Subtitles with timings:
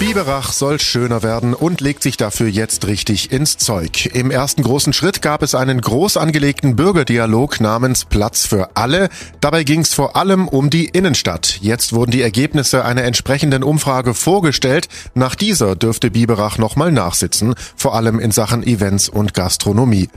[0.00, 4.06] Biberach soll schöner werden und legt sich dafür jetzt richtig ins Zeug.
[4.14, 9.10] Im ersten großen Schritt gab es einen groß angelegten Bürgerdialog namens Platz für alle.
[9.42, 11.58] Dabei ging es vor allem um die Innenstadt.
[11.60, 14.88] Jetzt wurden die Ergebnisse einer entsprechenden Umfrage vorgestellt.
[15.12, 20.08] Nach dieser dürfte Biberach nochmal nachsitzen, vor allem in Sachen Events und Gastronomie.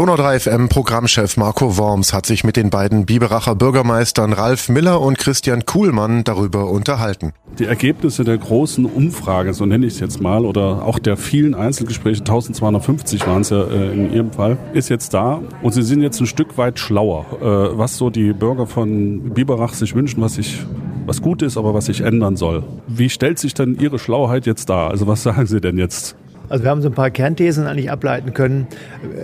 [0.00, 4.98] Donau 3 FM Programmchef Marco Worms hat sich mit den beiden Biberacher Bürgermeistern Ralf Miller
[4.98, 7.32] und Christian Kuhlmann darüber unterhalten.
[7.58, 11.54] Die Ergebnisse der großen Umfrage, so nenne ich es jetzt mal, oder auch der vielen
[11.54, 16.00] Einzelgespräche, 1250 waren es ja äh, in Ihrem Fall, ist jetzt da und Sie sind
[16.00, 20.36] jetzt ein Stück weit schlauer, äh, was so die Bürger von Biberach sich wünschen, was
[20.36, 20.60] sich
[21.04, 22.62] was gut ist, aber was sich ändern soll.
[22.86, 24.88] Wie stellt sich denn Ihre Schlauheit jetzt dar?
[24.92, 26.16] Also was sagen Sie denn jetzt?
[26.50, 28.66] Also wir haben so ein paar Kernthesen eigentlich ableiten können.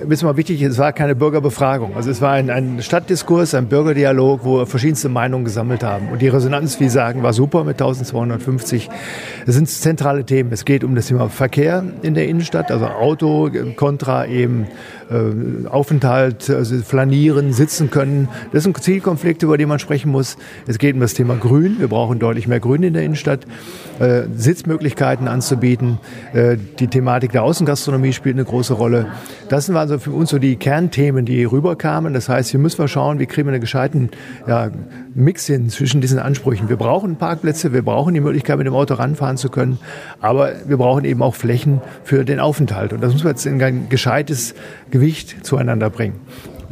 [0.04, 1.96] Wissen wir mal wichtig, es war keine Bürgerbefragung.
[1.96, 6.08] Also es war ein, ein Stadtdiskurs, ein Bürgerdialog, wo verschiedenste Meinungen gesammelt haben.
[6.08, 8.88] Und die Resonanz, wie sagen, war super mit 1250.
[9.44, 10.52] Es sind zentrale Themen.
[10.52, 14.68] Es geht um das Thema Verkehr in der Innenstadt, also Auto kontra eben
[15.10, 18.28] äh, Aufenthalt, also flanieren, sitzen können.
[18.52, 20.36] Das sind Zielkonflikte, über die man sprechen muss.
[20.68, 21.80] Es geht um das Thema Grün.
[21.80, 23.46] Wir brauchen deutlich mehr Grün in der Innenstadt.
[23.98, 25.98] Äh, Sitzmöglichkeiten anzubieten.
[26.32, 29.06] Äh, die Thematik der Außengastronomie spielt eine große Rolle.
[29.48, 32.12] Das sind also für uns so die Kernthemen, die rüberkamen.
[32.14, 34.10] Das heißt, hier müssen wir schauen, wie kriegen wir einen gescheiten
[34.46, 34.70] ja,
[35.14, 36.68] Mix hin zwischen diesen Ansprüchen.
[36.68, 39.78] Wir brauchen Parkplätze, wir brauchen die Möglichkeit, mit dem Auto ranfahren zu können,
[40.20, 42.92] aber wir brauchen eben auch Flächen für den Aufenthalt.
[42.92, 44.54] Und das muss man jetzt in ein gescheites
[44.90, 46.20] Gewicht zueinander bringen.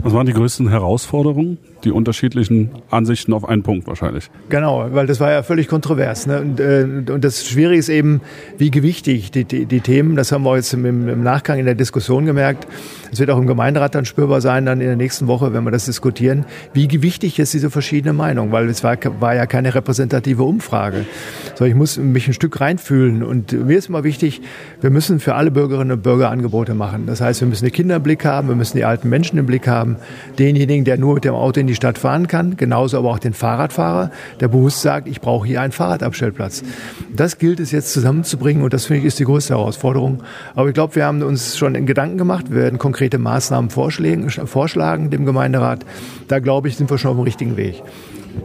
[0.03, 1.59] Was waren die größten Herausforderungen?
[1.85, 4.31] Die unterschiedlichen Ansichten auf einen Punkt wahrscheinlich.
[4.49, 6.27] Genau, weil das war ja völlig kontrovers.
[6.27, 6.41] Ne?
[6.41, 8.21] Und, äh, und das Schwierige ist eben,
[8.59, 11.75] wie gewichtig die, die, die Themen, das haben wir jetzt im, im, Nachgang in der
[11.75, 12.67] Diskussion gemerkt.
[13.13, 15.71] Es wird auch im Gemeinderat dann spürbar sein, dann in der nächsten Woche, wenn wir
[15.71, 20.43] das diskutieren, wie gewichtig ist diese verschiedene Meinung, weil es war, war ja keine repräsentative
[20.43, 21.07] Umfrage.
[21.55, 24.43] So, ich muss mich ein Stück reinfühlen und mir ist immer wichtig,
[24.81, 27.07] wir müssen für alle Bürgerinnen und Bürger Angebote machen.
[27.07, 29.47] Das heißt, wir müssen die Kinder im Blick haben, wir müssen die alten Menschen im
[29.47, 29.97] Blick haben,
[30.39, 33.19] denjenigen, der nur mit dem Auto in die die Stadt fahren kann, genauso aber auch
[33.19, 36.63] den Fahrradfahrer, der bewusst sagt, ich brauche hier einen Fahrradabstellplatz.
[37.15, 40.23] Das gilt es jetzt zusammenzubringen und das finde ich ist die größte Herausforderung.
[40.55, 44.31] Aber ich glaube, wir haben uns schon in Gedanken gemacht, wir werden konkrete Maßnahmen vorschlagen,
[44.31, 45.85] vorschlagen dem Gemeinderat.
[46.29, 47.83] Da glaube ich, sind wir schon auf dem richtigen Weg.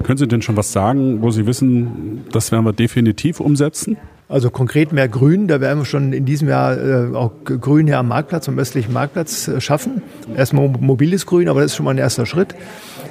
[0.03, 3.97] Können Sie denn schon was sagen, wo Sie wissen, das werden wir definitiv umsetzen?
[4.29, 7.97] Also konkret mehr Grün, da werden wir schon in diesem Jahr äh, auch Grün hier
[7.97, 10.03] am Marktplatz, am östlichen Marktplatz äh, schaffen.
[10.37, 12.53] Erstmal mobiles Grün, aber das ist schon mal ein erster Schritt.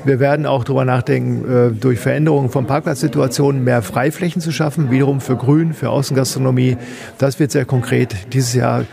[0.04, 5.20] Wir werden auch darüber nachdenken, äh, durch Veränderungen von Parkplatzsituationen mehr Freiflächen zu schaffen, wiederum
[5.20, 6.76] für Grün, für Außengastronomie.
[7.18, 8.84] Das wird sehr konkret dieses Jahr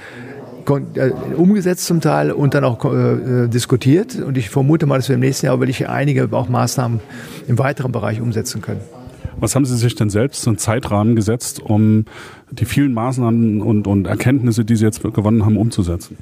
[1.38, 2.80] umgesetzt zum Teil und dann auch
[3.48, 4.16] diskutiert.
[4.16, 7.02] Und ich vermute mal, dass wir im nächsten Jahr wirklich einige auch Maßnahmen
[7.48, 8.82] im weiteren Bereich umsetzen können.
[9.38, 12.06] Was haben Sie sich denn selbst einen Zeitrahmen gesetzt, um
[12.52, 16.18] die vielen Maßnahmen und, und Erkenntnisse, die Sie jetzt gewonnen haben, umzusetzen?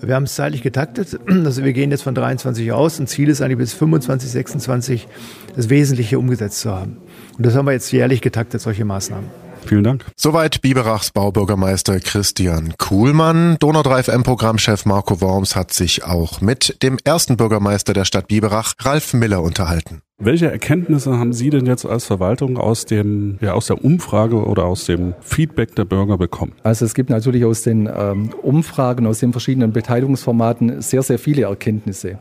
[0.00, 1.18] Wir haben es zeitlich getaktet.
[1.28, 2.98] Also wir gehen jetzt von 23 aus.
[2.98, 5.08] Ein Ziel ist eigentlich bis 25, 26
[5.56, 6.98] das Wesentliche umgesetzt zu haben.
[7.36, 9.43] Und das haben wir jetzt jährlich getaktet, solche Maßnahmen.
[9.66, 10.04] Vielen Dank.
[10.16, 13.56] Soweit Biberachs Baubürgermeister Christian Kuhlmann.
[13.60, 18.28] Donau 3 FM Programmchef Marco Worms hat sich auch mit dem ersten Bürgermeister der Stadt
[18.28, 20.02] Biberach, Ralf Miller, unterhalten.
[20.18, 24.64] Welche Erkenntnisse haben Sie denn jetzt als Verwaltung aus dem, ja, aus der Umfrage oder
[24.64, 26.52] aus dem Feedback der Bürger bekommen?
[26.62, 31.42] Also es gibt natürlich aus den ähm, Umfragen, aus den verschiedenen Beteiligungsformaten sehr, sehr viele
[31.42, 32.20] Erkenntnisse.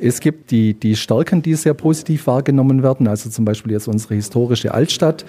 [0.00, 4.16] Es gibt die, die Stärken, die sehr positiv wahrgenommen werden, also zum Beispiel jetzt unsere
[4.16, 5.24] historische Altstadt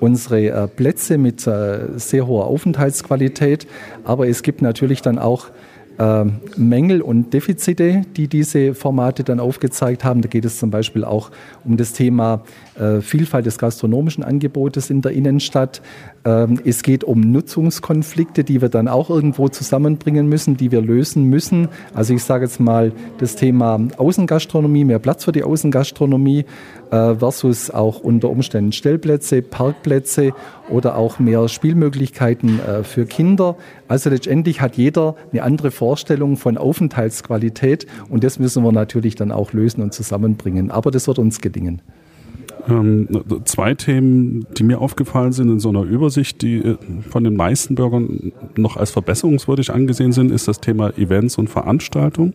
[0.00, 3.66] unsere äh, Plätze mit äh, sehr hoher Aufenthaltsqualität.
[4.04, 5.50] Aber es gibt natürlich dann auch
[5.98, 6.24] äh,
[6.56, 10.22] Mängel und Defizite, die diese Formate dann aufgezeigt haben.
[10.22, 11.30] Da geht es zum Beispiel auch
[11.64, 12.42] um das Thema
[12.78, 15.82] äh, Vielfalt des gastronomischen Angebotes in der Innenstadt.
[16.24, 21.24] Ähm, es geht um Nutzungskonflikte, die wir dann auch irgendwo zusammenbringen müssen, die wir lösen
[21.24, 21.68] müssen.
[21.92, 26.44] Also ich sage jetzt mal das Thema Außengastronomie, mehr Platz für die Außengastronomie
[26.94, 30.32] versus auch unter Umständen Stellplätze, Parkplätze
[30.70, 33.56] oder auch mehr Spielmöglichkeiten äh, für Kinder.
[33.88, 39.32] Also letztendlich hat jeder eine andere Vorstellung von Aufenthaltsqualität und das müssen wir natürlich dann
[39.32, 40.70] auch lösen und zusammenbringen.
[40.70, 41.82] Aber das wird uns gelingen.
[42.68, 43.08] Ähm,
[43.44, 46.76] zwei Themen, die mir aufgefallen sind in so einer Übersicht, die äh,
[47.10, 52.32] von den meisten Bürgern noch als verbesserungswürdig angesehen sind, ist das Thema Events und Veranstaltung.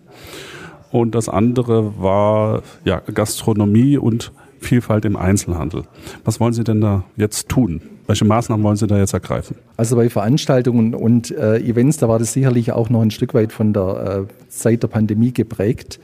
[0.91, 5.83] Und das andere war ja, Gastronomie und Vielfalt im Einzelhandel.
[6.23, 7.81] Was wollen Sie denn da jetzt tun?
[8.07, 9.55] Welche Maßnahmen wollen Sie da jetzt ergreifen?
[9.77, 13.53] Also bei Veranstaltungen und äh, Events, da war das sicherlich auch noch ein Stück weit
[13.53, 15.99] von der äh, Zeit der Pandemie geprägt.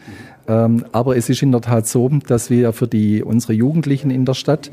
[0.47, 4.25] Ähm, aber es ist in der Tat so, dass wir für die, unsere Jugendlichen in
[4.25, 4.71] der Stadt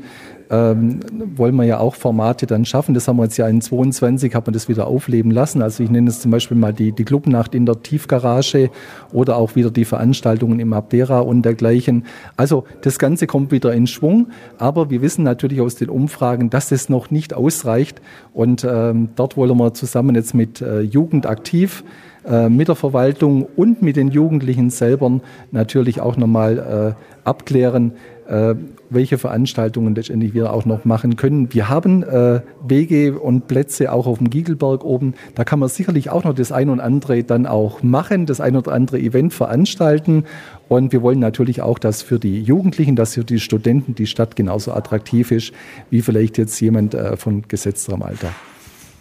[0.53, 0.99] ähm,
[1.35, 2.93] wollen wir ja auch Formate dann schaffen.
[2.93, 5.63] Das haben wir jetzt ja in 22, hat man das wieder aufleben lassen.
[5.63, 8.69] Also ich nenne es zum Beispiel mal die, die Clubnacht in der Tiefgarage
[9.11, 12.05] oder auch wieder die Veranstaltungen im Abdera und dergleichen.
[12.37, 14.27] Also das Ganze kommt wieder in Schwung,
[14.59, 17.99] aber wir wissen natürlich aus den Umfragen, dass es noch nicht ausreicht
[18.33, 21.83] und ähm, dort wollen wir zusammen jetzt mit äh, Jugend aktiv
[22.25, 25.19] äh, mit der Verwaltung und mit den Jugendlichen selber
[25.51, 27.93] natürlich auch nochmal äh, abklären,
[28.27, 28.55] äh,
[28.89, 31.53] welche Veranstaltungen letztendlich wir auch noch machen können.
[31.53, 35.13] Wir haben äh, Wege und Plätze auch auf dem Giegelberg oben.
[35.35, 38.55] Da kann man sicherlich auch noch das ein und andere dann auch machen, das ein
[38.55, 40.25] oder andere Event veranstalten.
[40.69, 44.35] Und wir wollen natürlich auch, dass für die Jugendlichen, dass für die Studenten die Stadt
[44.35, 45.51] genauso attraktiv ist,
[45.89, 48.29] wie vielleicht jetzt jemand äh, von gesetzterem Alter.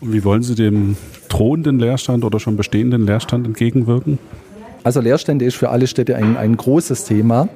[0.01, 0.97] Und wie wollen Sie dem
[1.29, 4.19] drohenden Leerstand oder schon bestehenden Leerstand entgegenwirken?
[4.85, 7.49] Also Leerstände ist für alle Städte ein, ein großes Thema.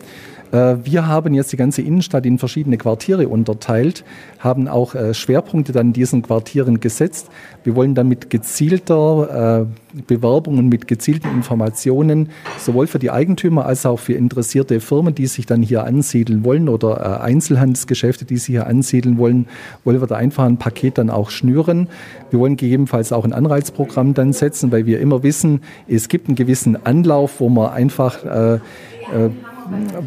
[0.52, 4.04] Äh, wir haben jetzt die ganze Innenstadt in verschiedene Quartiere unterteilt,
[4.38, 7.28] haben auch äh, Schwerpunkte dann in diesen Quartieren gesetzt.
[7.64, 12.28] Wir wollen dann mit gezielter äh, Bewerbung und mit gezielten Informationen
[12.58, 16.68] sowohl für die Eigentümer als auch für interessierte Firmen, die sich dann hier ansiedeln wollen
[16.68, 19.46] oder Einzelhandelsgeschäfte, die sich hier ansiedeln wollen,
[19.84, 21.88] wollen wir da einfach ein Paket dann auch schnüren.
[22.30, 26.36] Wir wollen gegebenenfalls auch ein Anreizprogramm dann setzen, weil wir immer wissen, es gibt einen
[26.36, 28.58] gewissen Anlauf, wo man einfach äh,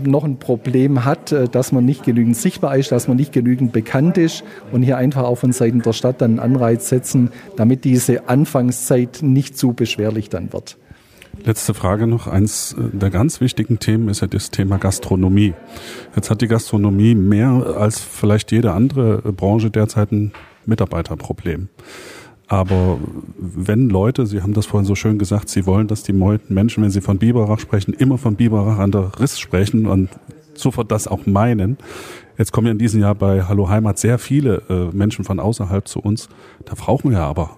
[0.04, 3.72] noch ein Problem hat, äh, dass man nicht genügend sichtbar ist, dass man nicht genügend
[3.72, 7.84] bekannt ist und hier einfach auch von Seiten der Stadt dann einen Anreiz setzen, damit
[7.84, 10.78] diese Anfangszeit nicht zu beschwerlich dann wird.
[11.46, 12.28] Letzte Frage noch.
[12.28, 15.54] Eins äh, der ganz wichtigen Themen ist ja das Thema Gastronomie.
[16.16, 20.34] Jetzt hat die Gastronomie mehr als vielleicht jede andere Branche derzeit ein
[20.66, 21.70] Mitarbeiterproblem.
[22.50, 22.98] Aber
[23.38, 26.90] wenn Leute, Sie haben das vorhin so schön gesagt, Sie wollen, dass die Menschen, wenn
[26.90, 30.10] sie von Biberach sprechen, immer von Biberach an der Riss sprechen und
[30.56, 31.78] sofort das auch meinen.
[32.40, 35.88] Jetzt kommen ja in diesem Jahr bei Hallo Heimat sehr viele äh, Menschen von außerhalb
[35.88, 36.28] zu uns.
[36.66, 37.52] Da brauchen wir aber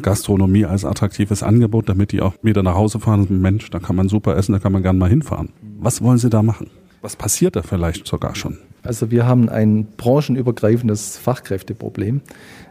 [0.00, 3.26] Gastronomie als attraktives Angebot, damit die auch wieder nach Hause fahren.
[3.28, 5.50] Mensch, da kann man super essen, da kann man gerne mal hinfahren.
[5.78, 6.70] Was wollen Sie da machen?
[7.02, 8.58] Was passiert da vielleicht sogar schon?
[8.84, 12.20] Also wir haben ein branchenübergreifendes Fachkräfteproblem.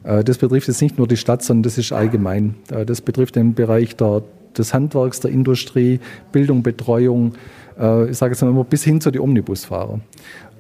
[0.04, 2.56] Äh, das betrifft jetzt nicht nur die Stadt, sondern das ist allgemein.
[2.72, 4.24] Äh, das betrifft den Bereich der,
[4.58, 6.00] des Handwerks, der Industrie,
[6.32, 7.34] Bildung, Betreuung,
[7.78, 10.00] äh, ich sage es immer bis hin zu den Omnibusfahrer.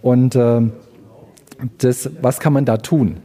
[0.02, 0.36] Und
[1.78, 3.18] das, was kann man da tun?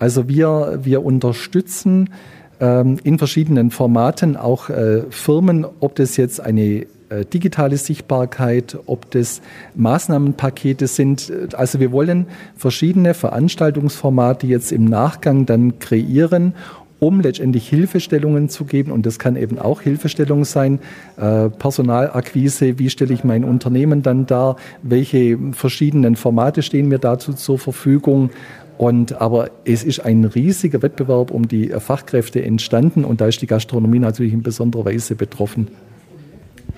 [0.00, 2.10] Also wir, wir unterstützen
[2.58, 4.68] ähm, in verschiedenen Formaten auch
[5.10, 6.86] Firmen, ob das jetzt eine
[7.32, 9.40] digitale Sichtbarkeit, ob das
[9.74, 11.32] Maßnahmenpakete sind.
[11.54, 12.26] Also wir wollen
[12.56, 16.54] verschiedene Veranstaltungsformate jetzt im Nachgang dann kreieren,
[17.00, 18.92] um letztendlich Hilfestellungen zu geben.
[18.92, 20.80] Und das kann eben auch Hilfestellung sein.
[21.16, 24.56] Äh, Personalakquise, wie stelle ich mein Unternehmen dann dar?
[24.82, 28.30] Welche verschiedenen Formate stehen mir dazu zur Verfügung?
[28.76, 33.48] Und, aber es ist ein riesiger Wettbewerb um die Fachkräfte entstanden und da ist die
[33.48, 35.66] Gastronomie natürlich in besonderer Weise betroffen.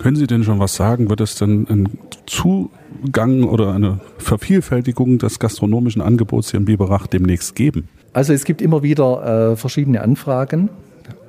[0.01, 1.11] Können Sie denn schon was sagen?
[1.11, 7.55] Wird es denn ein Zugang oder eine Vervielfältigung des gastronomischen Angebots hier in Biberach demnächst
[7.55, 7.87] geben?
[8.15, 10.71] Also es gibt immer wieder äh, verschiedene Anfragen.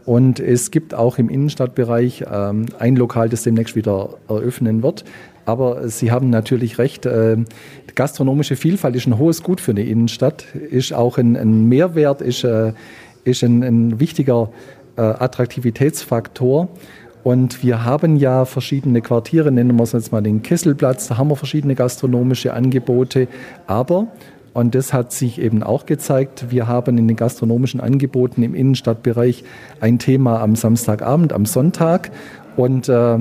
[0.05, 5.03] Und es gibt auch im Innenstadtbereich ähm, ein Lokal, das demnächst wieder eröffnen wird.
[5.43, 7.37] Aber Sie haben natürlich recht, äh,
[7.95, 12.45] gastronomische Vielfalt ist ein hohes Gut für eine Innenstadt, ist auch ein, ein Mehrwert, ist,
[12.45, 12.71] äh,
[13.25, 14.49] ist ein, ein wichtiger
[14.95, 16.69] äh, Attraktivitätsfaktor.
[17.23, 21.29] Und wir haben ja verschiedene Quartiere, nennen wir es jetzt mal den Kesselplatz, da haben
[21.29, 23.27] wir verschiedene gastronomische Angebote.
[23.67, 24.07] Aber,
[24.53, 29.43] und das hat sich eben auch gezeigt, wir haben in den gastronomischen Angeboten im Innenstadtbereich
[29.79, 32.11] ein Thema am Samstagabend, am Sonntag.
[32.57, 33.17] Und äh,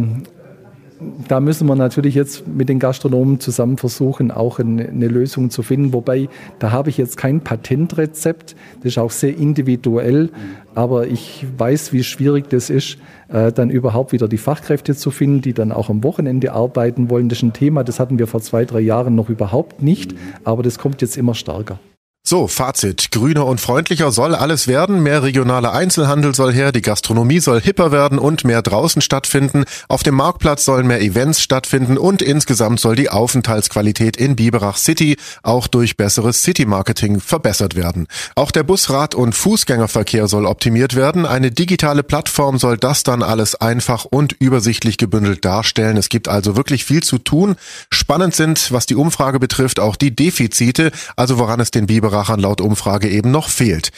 [1.28, 5.92] da müssen wir natürlich jetzt mit den Gastronomen zusammen versuchen, auch eine, Lösung zu finden.
[5.92, 6.28] Wobei,
[6.58, 8.54] da habe ich jetzt kein Patentrezept.
[8.82, 10.30] Das ist auch sehr individuell.
[10.74, 15.42] Aber ich weiß, wie schwierig das ist, äh, dann überhaupt wieder die Fachkräfte zu finden,
[15.42, 17.28] die dann auch am Wochenende arbeiten wollen.
[17.28, 20.14] Das ist ein Thema, das hatten wir vor zwei, drei Jahren noch überhaupt nicht.
[20.44, 21.78] Aber das kommt jetzt immer stärker.
[22.30, 23.10] So, Fazit.
[23.10, 25.02] Grüner und freundlicher soll alles werden.
[25.02, 26.70] Mehr regionaler Einzelhandel soll her.
[26.70, 29.64] Die Gastronomie soll hipper werden und mehr draußen stattfinden.
[29.88, 35.16] Auf dem Marktplatz sollen mehr Events stattfinden und insgesamt soll die Aufenthaltsqualität in Biberach City
[35.42, 38.06] auch durch besseres City-Marketing verbessert werden.
[38.36, 41.26] Auch der Bus-, und Fußgängerverkehr soll optimiert werden.
[41.26, 45.96] Eine digitale Plattform soll das dann alles einfach und übersichtlich gebündelt darstellen.
[45.96, 47.56] Es gibt also wirklich viel zu tun.
[47.90, 52.40] Spannend sind, was die Umfrage betrifft, auch die Defizite, also woran es den Biberach Biberachern
[52.40, 53.90] laut Umfrage eben noch fehlt.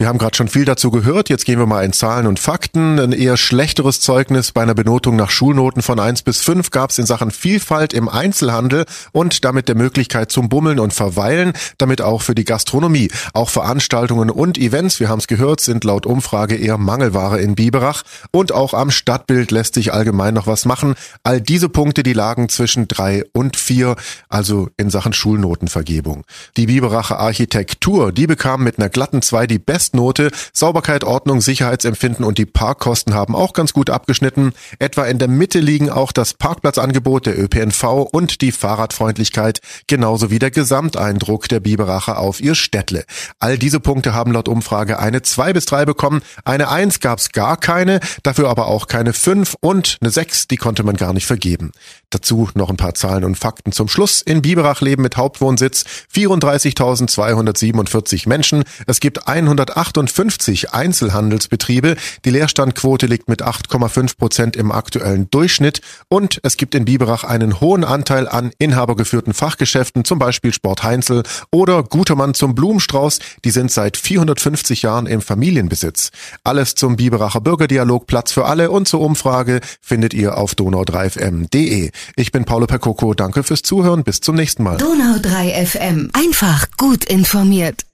[0.00, 1.28] Wir haben gerade schon viel dazu gehört.
[1.28, 3.00] Jetzt gehen wir mal in Zahlen und Fakten.
[3.00, 6.98] Ein eher schlechteres Zeugnis bei einer Benotung nach Schulnoten von 1 bis 5 gab es
[6.98, 12.22] in Sachen Vielfalt im Einzelhandel und damit der Möglichkeit zum Bummeln und Verweilen, damit auch
[12.22, 13.10] für die Gastronomie.
[13.32, 18.04] Auch Veranstaltungen und Events, wir haben es gehört, sind laut Umfrage eher Mangelware in Biberach.
[18.30, 20.94] Und auch am Stadtbild lässt sich allgemein noch was machen.
[21.24, 23.96] All diese Punkte, die lagen zwischen 3 und 4,
[24.28, 26.22] also in Sachen Schulnotenvergebung.
[26.56, 30.30] Die Biberacher Architektur, die bekam mit einer glatten 2 die beste Bestnote.
[30.52, 34.52] Sauberkeit, Ordnung, Sicherheitsempfinden und die Parkkosten haben auch ganz gut abgeschnitten.
[34.78, 40.38] Etwa in der Mitte liegen auch das Parkplatzangebot der ÖPNV und die Fahrradfreundlichkeit, genauso wie
[40.38, 43.04] der Gesamteindruck der Biberacher auf ihr Städtle.
[43.38, 46.20] All diese Punkte haben laut Umfrage eine 2 bis 3 bekommen.
[46.44, 50.82] Eine 1 gab's gar keine, dafür aber auch keine 5 und eine 6, die konnte
[50.82, 51.70] man gar nicht vergeben.
[52.10, 54.22] Dazu noch ein paar Zahlen und Fakten zum Schluss.
[54.22, 58.64] In Biberach leben mit Hauptwohnsitz 34.247 Menschen.
[58.86, 61.96] Es gibt 100 58 Einzelhandelsbetriebe.
[62.24, 67.60] Die Leerstandquote liegt mit 8,5 Prozent im aktuellen Durchschnitt und es gibt in Biberach einen
[67.60, 73.20] hohen Anteil an inhabergeführten Fachgeschäften, zum Beispiel Sport Heinzel oder Gutermann zum Blumenstrauß.
[73.44, 76.10] Die sind seit 450 Jahren im Familienbesitz.
[76.44, 81.90] Alles zum Biberacher Bürgerdialog Platz für alle und zur Umfrage findet ihr auf donau3fm.de.
[82.16, 83.14] Ich bin Paulo Percoco.
[83.14, 84.04] Danke fürs Zuhören.
[84.04, 84.76] Bis zum nächsten Mal.
[84.76, 86.10] Donau3 FM.
[86.14, 87.87] Einfach gut informiert.